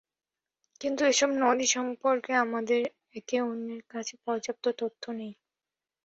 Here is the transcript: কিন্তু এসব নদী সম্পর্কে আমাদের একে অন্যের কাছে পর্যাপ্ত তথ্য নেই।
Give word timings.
কিন্তু 0.81 1.01
এসব 1.05 1.29
নদী 1.41 1.67
সম্পর্কে 1.75 2.31
আমাদের 2.37 2.81
একে 3.15 3.37
অন্যের 3.43 3.81
কাছে 3.89 4.13
পর্যাপ্ত 4.25 4.65
তথ্য 4.81 5.03
নেই। 5.19 5.33